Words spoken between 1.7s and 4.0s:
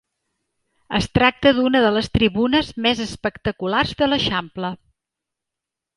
de les tribunes més espectaculars